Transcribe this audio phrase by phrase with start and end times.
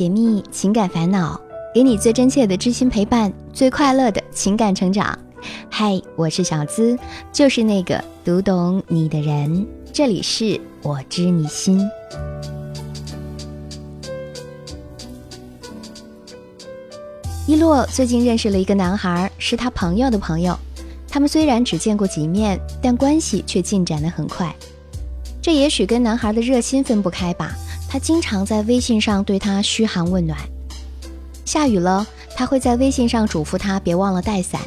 [0.00, 1.38] 解密情感烦恼，
[1.74, 5.18] 给你最真切的知心陪伴，最快乐的情感成长。
[5.68, 6.98] 嗨，我是小资，
[7.30, 9.66] 就是那个读懂你的人。
[9.92, 11.86] 这里是我知你心。
[17.46, 20.58] 一洛最近认识了一个男孩，是他朋友的朋友。
[21.10, 24.50] 他们虽然只见过几面，但关系却进展得很快。
[25.42, 27.54] 这也许跟男孩的热心分不开吧。
[27.90, 30.38] 他经常在微信上对他嘘寒问暖。
[31.44, 32.06] 下雨了，
[32.36, 34.60] 他会在微信上嘱咐他别忘了带伞；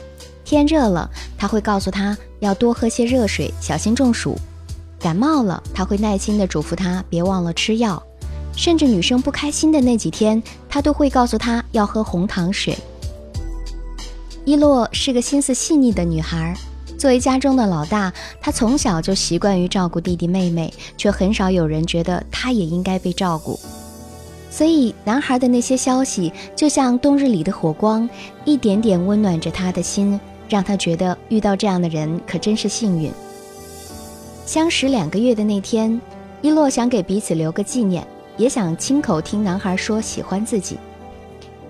[0.44, 4.36] 天热了，他会告诉他要多喝些热水，小心中暑；
[5.00, 8.04] 感冒了，他会耐心地嘱咐他别忘了吃药。
[8.58, 12.78] 甚至女生不开心的那几天，他都会告诉她要喝红糖水。
[14.44, 16.54] 伊洛是个心思细腻的女孩，
[17.04, 23.60] 作为家中的老大，他从小就习惯于照顾弟弟妹妹，却很少有人觉得他也应该被照顾。
[24.50, 28.10] 所以，男孩的那些消息就像冬日里的火光，
[28.46, 33.12] 一点点温暖着他的心，让他觉得遇到这样的人可真是幸运。
[34.46, 36.00] 相识两个月的那天，
[36.42, 40.78] 伊洛想给彼此留个纪念，也想亲口听男孩说喜欢自己。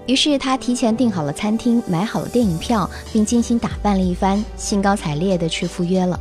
[0.05, 6.19] 于是他提前订好了餐厅，买好了电影票，并精心打扮了一番，兴高采烈地去赴约了。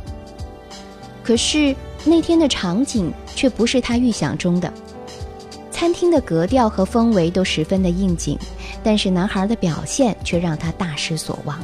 [1.21, 1.75] 可是
[2.05, 4.71] 那天的场景却不是他预想中的。
[5.69, 8.39] 餐厅的格调和氛围都十分的应景，
[8.81, 11.59] 但是男孩的表现却让他大失所望。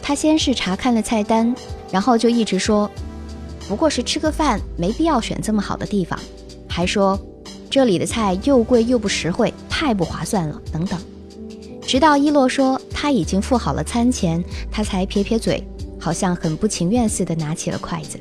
[0.00, 1.52] 他先是查看了菜单，
[1.90, 2.88] 然后就一直说
[3.66, 6.16] ：“不过是吃个饭，没必要选这么好的地方。”
[6.70, 7.18] 还说。
[7.70, 10.60] 这里的菜又贵又不实惠，太不划算了。
[10.72, 10.98] 等等，
[11.82, 15.62] 直到伊洛说他已经付好了餐钱，他才撇撇嘴，
[16.00, 18.18] 好像很不情愿似的拿起了筷子。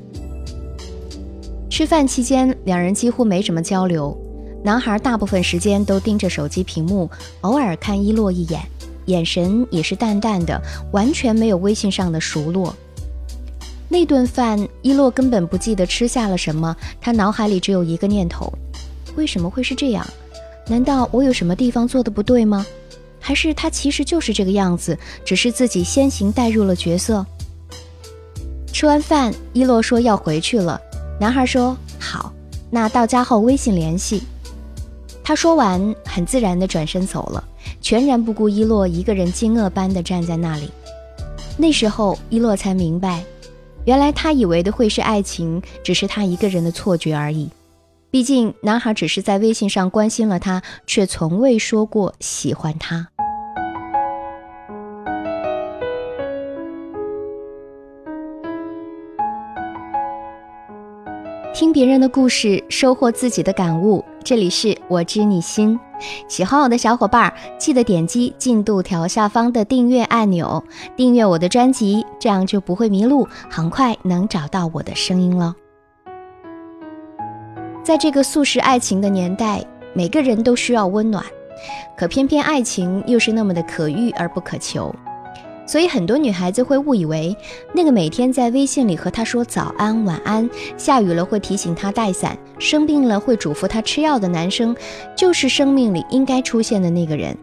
[1.69, 4.17] 吃饭期间，两人几乎没什么交流。
[4.63, 7.09] 男孩大部分时间都盯着手机屏幕，
[7.41, 8.61] 偶尔看伊洛一眼，
[9.05, 10.59] 眼神也是淡淡的，
[10.91, 12.75] 完全没有微信上的熟络。
[13.87, 18.51] 那顿饭，伊洛根本不记得吃下了什么，他脑海里只有一个念头。
[19.15, 20.05] 为什么会是这样？
[20.67, 22.65] 难道我有什么地方做的不对吗？
[23.19, 27.25] 还是他其实就是这个样子，只是自己先行带入了角色？
[28.71, 30.79] 吃完饭，伊洛说要回去了。
[31.19, 32.31] 男孩说：“好，
[32.69, 34.21] 那到家后微信联系。”
[35.23, 37.43] 他说完，很自然地转身走了，
[37.81, 40.69] 全然不顾伊洛一个人惊愕般地站在那里。
[41.57, 43.23] 那时候，伊洛才明白，
[43.85, 47.49] 原来他以为的会是爱情，只是他一个人的错觉而已。
[48.15, 53.09] 毕竟，男孩只是在微信上关心了她，却从未说过喜欢她。
[61.53, 64.01] 听别人的故事，收获自己的感悟。
[64.23, 65.77] 这里是我知你心，
[66.29, 70.63] 喜欢我的小伙伴记得点击进度条下方的订阅按钮，
[70.95, 75.53] 订阅我的专辑，这样就不会迷路，很快能找到我的声音了。
[77.85, 79.63] 在这个速食爱情的年代，
[79.93, 81.23] 每个人都需要温暖，
[81.95, 84.91] 可偏偏爱情又是那么的可遇而不可求，
[85.67, 87.37] 所以很多女孩子会误以为，
[87.75, 94.75] 那个每天在微信里和她说早安、晚安，下雨了会提醒她带伞，生病了会嘱咐她吃药的男生，
[95.15, 97.37] 就是生命里应该出现的那个人。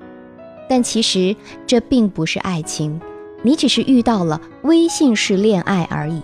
[0.68, 1.36] 但其实
[1.68, 3.00] 这并不是爱情，
[3.42, 6.20] 你只是遇到了微信式恋爱而已。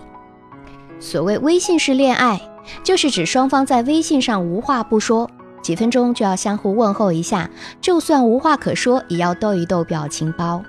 [0.99, 2.41] 所谓微信式恋爱。
[2.83, 5.31] 就是指双方在微信上无话不说，
[5.63, 7.49] 几分钟就要相互问候一下，
[7.81, 10.63] 就算无话可说，也要逗一逗表情包。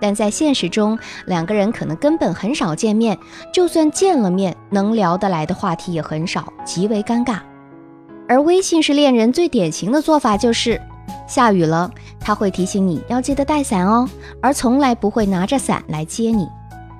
[0.00, 3.18] 但在现实中，两个人可能根本很少见面，
[3.52, 7.40] 就算见了面，能聊得来的话题也很少，极为尴尬。
[8.26, 10.80] 而微信是恋人最典型的做法就是，
[11.26, 14.08] 下雨了，他会提醒你要记得带伞哦，
[14.40, 16.48] 而从来不会拿着伞来接你。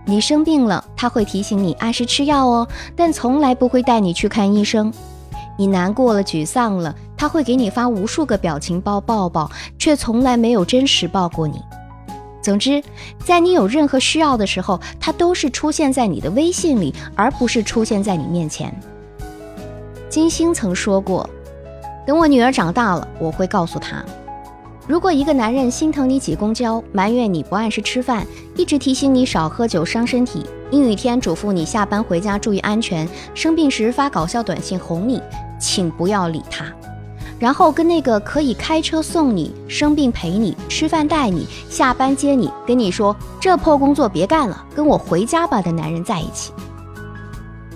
[0.07, 2.67] 你生病了，他会提醒你按时吃药哦，
[2.97, 4.93] 但从来不会带你去看医生。
[5.57, 11.63] 你难过了、沮丧了，他会给你发无数个表情包抱抱，却从来没有真实抱过你。
[12.43, 12.83] 总之，
[13.19, 18.75] 在你有任何需要的时候，他都是出现在你的微信里，而不是出现在你面前。
[20.09, 21.29] 金星曾说过
[22.07, 24.03] ：“等我女儿长大了，我会告诉她。”
[24.91, 28.27] 如果一个男人心疼你挤公交，埋怨你不按时吃饭，
[28.57, 35.23] 一直提醒你少喝酒伤身体，阴雨天嘱咐你下班回家注意安全，生病时发搞笑短信哄你，
[35.61, 36.65] 请不要理他。
[37.39, 46.53] 然后跟那个可以开车送你、生病陪你、吃饭带你、下班接你、跟你说这破工作别干了，跟我回家吧的男人在一起。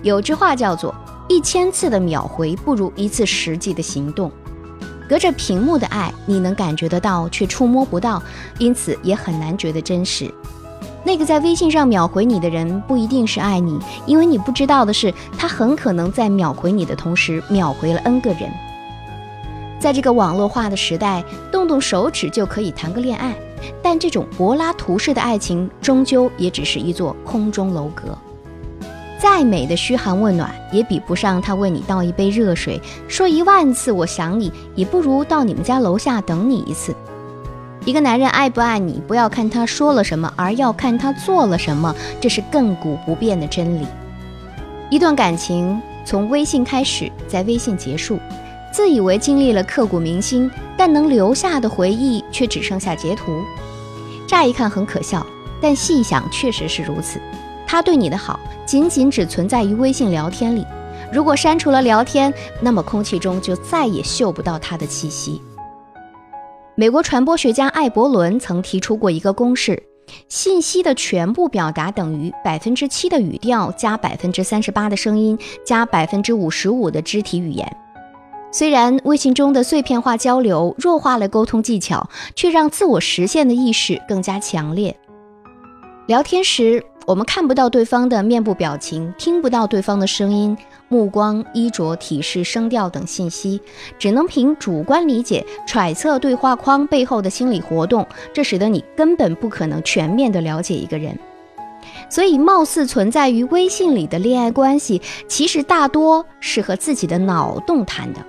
[0.02, 0.92] 有句话叫做
[1.28, 4.32] 一千次的秒回不如一次实际的行动。
[5.08, 8.22] 隔着屏幕的爱，你能感觉得到，却触摸不到，
[8.58, 10.32] 因此也很难觉得真实。
[11.04, 18.50] 那个在微信上秒回你的人，不一定是爱你，因为你不知道的是，他很可能在秒回你的同时，秒回了 N 个人。
[19.78, 21.22] 在这个网络化的时代，
[21.52, 23.36] 动动手指就可以谈个恋爱，
[23.82, 28.16] 但这种柏拉图式的爱情，终究也只是一座空中楼阁。
[29.24, 32.78] 再美的嘘寒问暖，也比不上他为你倒一杯热水，
[33.08, 36.94] 说一万次我想你，也不如到你们家楼下等你一次。
[37.86, 43.86] 一个男人爱不爱你，不要看他说了什么，而要看他做了什么，这是亘古不变的真理。
[44.90, 48.18] 一段感情从微信开始，在微信结束，
[48.70, 53.42] 自以为经历了刻骨铭心，但能留下的回忆却只剩下截图。
[54.28, 55.26] 乍一看很可笑，
[55.62, 57.18] 但细想确实是如此。
[57.66, 60.64] 他对你的好，仅仅只存在于微信聊天里。
[61.12, 65.40] 如果删除了聊天，那么空气中就再也嗅不到他的气息。
[66.74, 69.80] 美国传播学家艾伯伦曾提出过一个公式：
[70.28, 77.76] 信息的全部表达等于百分之七的语调加百分之三十八的声音加百分之五十五的肢体语言。
[78.50, 84.96] 虽然微信中的碎片化交流弱化了沟通技巧，却让自我实现的意识更加强烈。
[86.06, 90.56] 聊天时，我们看不到对方的面部表情，听不到对方的声音。
[90.88, 93.60] 目光、衣着、体式、声调等信息，
[93.98, 101.18] 只能凭主观理解揣测对话框背后的心理活动，这使得你根本不可能全面的了解一个人。
[102.08, 108.20] 所以，貌似存在于微信里的恋爱关系，其实大多是和自己的脑洞谈的。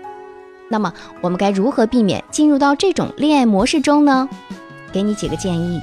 [0.69, 0.92] 那么，
[1.22, 4.27] 我们该如何避免进入到这种恋爱模式中呢？
[4.92, 5.80] 给你几个建议：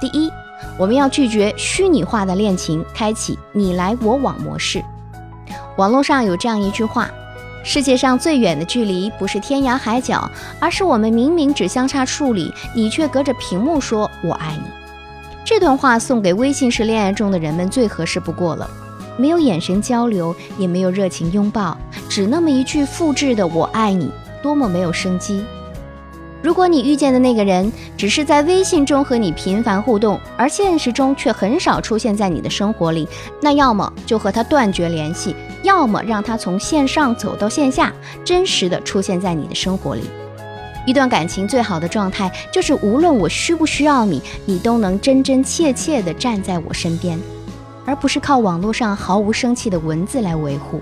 [0.00, 0.30] 第一，
[0.78, 4.82] 我们要拒绝虚拟化的恋情，开启你来我往模式。
[5.76, 7.10] 网络上有这样一句话：
[7.64, 10.30] 世界上最远的距离不是天涯海角，
[10.60, 14.68] 而是我们明明只相差数里，你却隔着屏幕说我爱你。
[15.44, 18.68] 这段话送给微信式恋爱中的人们最合适不过了。
[19.18, 21.76] 没有眼神交流，也没有热情拥抱，
[22.08, 24.10] 只那么一句复制的我爱你，
[24.42, 25.44] 多么没有生机。
[26.42, 33.06] 如果你遇见的那个人只是在微信中和你频繁互动，而现实中却很少出现在你的生活里，
[33.40, 37.92] 那要么就和他断绝联系，要么让他从线上走到线下，
[38.24, 40.02] 真实的出现在你的生活里。
[40.84, 47.16] 一段感情最好的状态，就是无论我需不需要你，你都能真真切切的站在我身边，
[47.86, 50.80] 而不是靠网络上毫无生气的文字来维护。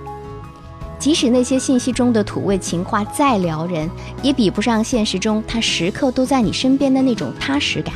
[1.00, 3.90] 即使那些信息中的土味情话再撩人，
[4.22, 7.94] 也比不上现实中他时刻都在你身边的那种踏实感。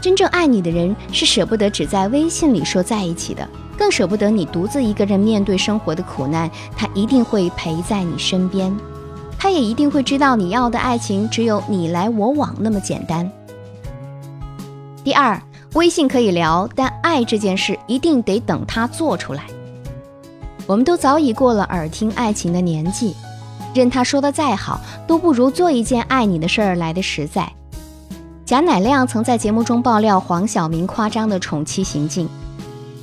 [0.00, 3.46] 真正爱你的人是舍不得只在微信里说在一起的，
[3.76, 6.50] 更舍不得你独自一个人面对生活的苦难。
[6.74, 8.74] 他一定会陪在你身边，
[9.38, 13.30] 他也一定会知道你要的爱情只有你来我往那么简单。
[15.04, 15.40] 第二，
[15.74, 19.44] 微信可以聊，但爱这件事一定得等他做出来。
[20.66, 23.14] 我们都早已过了耳听爱情的年纪，
[23.74, 27.50] 任他说的再好，都不如做一件爱你的事儿来的实在。
[28.44, 32.28] 贾乃亮曾在节目中爆料黄晓明夸张的宠妻行径。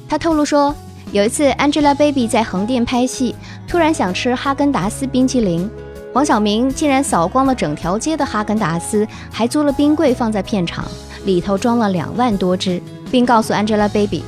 [0.07, 0.73] 他透露说，
[1.11, 3.35] 有一次 Angelababy 在横店拍戏，
[3.67, 5.69] 突然想吃哈根达斯冰淇淋，
[6.13, 10.85] 黄晓明竟然扫光了整条街的哈根达斯，还租了冰柜放在片场，
[11.25, 12.81] 里头装了两万多只，
[13.11, 14.21] 并告诉 Angelababy，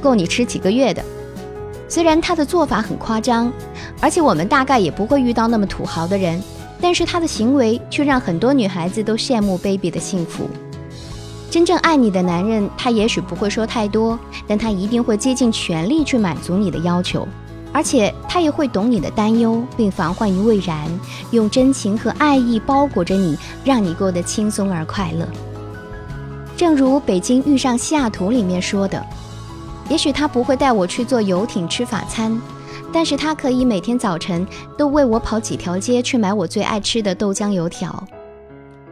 [0.00, 1.04] 够你吃几个月的。
[1.88, 3.50] 虽然他的做法很夸张，
[4.00, 6.40] 而且我们大概也不会遇到那么土豪的人，
[6.80, 10.48] 但是他的行为却让很多女孩子都羡慕 baby 的幸福。
[11.50, 17.26] 真正爱你的男人，他也许不会说太多，但他一定会竭尽全力去满足你的要求，
[17.72, 20.86] 而且他也会懂你的担忧，并防患于未然，
[21.30, 25.26] 用真情和爱意包裹着你，让你过得轻松而快乐。
[26.54, 29.02] 正如《北京遇上西雅图》里面说的。
[29.88, 32.40] 也许他不会带我去坐游艇吃法餐，
[32.92, 38.04] 但是他可以每天早晨都为我跑几条街去买我最爱吃的豆浆油条。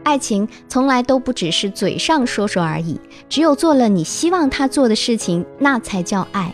[0.03, 6.53] 爱情从来都不只是嘴上说说而已，只有做了你希望他做的事情，那才叫爱。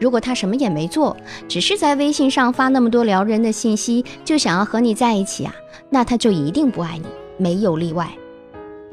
[0.00, 5.54] 如果他什么也没做，只是在微信上发那么多撩人的信息，就想要和你在一起啊，
[5.88, 7.04] 那他就一定不爱你，
[7.36, 8.10] 没有例外。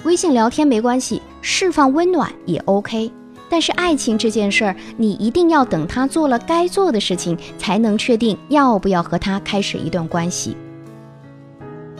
[0.04, 3.12] 微信聊天没关系，释放温暖也 OK。
[3.50, 10.56] 但是爱情这件事儿，你一定要等他做了该做的事情，才能确定要不要和他开始一段关系。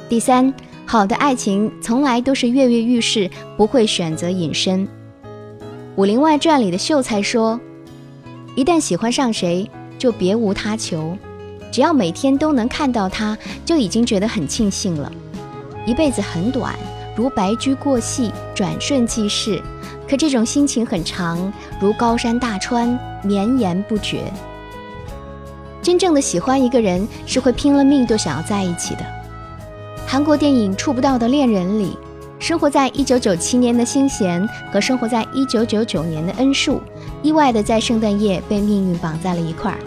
[0.10, 0.54] 第三，
[0.86, 4.86] 好的爱情从来都是跃跃欲试，不会选择隐身。
[5.96, 7.60] 《武林外传》里的秀才说
[8.56, 11.18] ：“一旦喜欢上谁，就别无他求，
[11.72, 15.12] 只要每天都能看到他，就已经觉得很庆幸了。
[15.86, 16.76] 一辈子很短，
[17.16, 19.62] 如白驹过隙，转瞬即逝；
[20.10, 24.32] 可这种心情很长，如高山大川，绵延不绝。
[25.82, 29.02] 真正的喜欢一个人，是会拼了命都想要在一起的。
[30.06, 31.98] 韩国电影《触不到的恋人》里，
[32.40, 36.82] 生活在1997年的新贤和生活在1999年的恩树，
[37.22, 39.78] 意外的在圣诞夜被命运绑在了一块儿。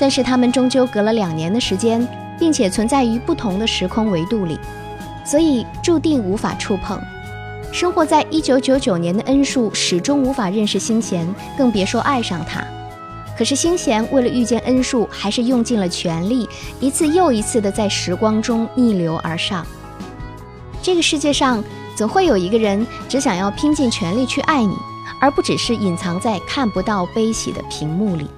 [0.00, 2.06] 但是他们终究隔了两年的时间，
[2.38, 4.58] 并且存在于不同的时空维度里，
[5.24, 7.00] 所以注定无法触碰。
[7.74, 11.26] 生活在1999年的恩树始终无法认识新贤，
[11.58, 12.64] 更别说爱上他。
[13.36, 19.66] 可是星贤为了遇见恩树，还是用尽了全力，一次又一次的在时光中逆流而上。
[20.80, 21.64] 这个世界上
[21.96, 24.76] 总会有一个人，只想要拼尽全力去爱你，
[25.20, 28.28] 而不只是隐藏在看不到悲喜的屏幕里。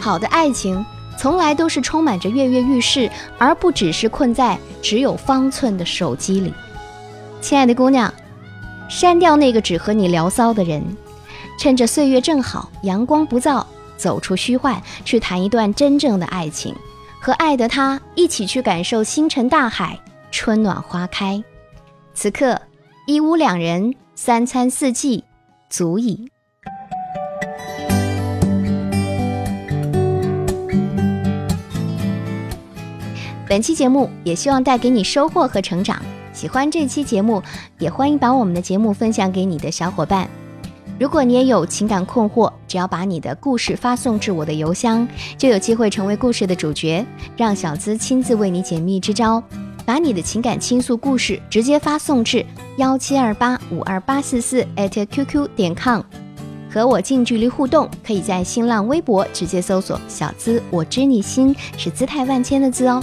[0.00, 0.82] 好的爱情
[1.18, 6.54] 从来都是充满着跃跃欲试，而不只是困在只有方寸的手机里。
[7.42, 8.10] 亲爱的姑娘，
[8.92, 10.84] 删掉那个只和你聊骚的人，
[11.58, 13.64] 趁着岁月正好，阳光不燥。
[13.96, 16.74] 走出虚幻，去谈一段真正的爱情，
[17.20, 19.98] 和爱的他一起去感受星辰大海，
[20.30, 21.42] 春暖花开。
[22.12, 22.60] 此刻
[23.06, 25.24] 一屋两人，三餐四季，
[25.70, 26.28] 足矣。
[33.48, 36.02] 本期节目也希望带给你收获和成长。
[36.32, 37.42] 喜欢这期节目，
[37.78, 40.28] 也欢迎把我们的节目分享给你的小伙伴。
[40.98, 47.04] 如果你也有情感困惑，只要把你的故事发送至我的邮箱，就有机会成为故事的主角，
[47.36, 49.42] 让小资亲自为你解密支招。
[49.84, 52.46] 把你的情感倾诉故事直接发送至
[52.76, 56.02] 幺七二八五二八四四 @QQ 点 com，
[56.70, 63.02] 和我近距离互动，可以在新浪微博直接搜索“小资我知你心”，是姿态万千的字哦。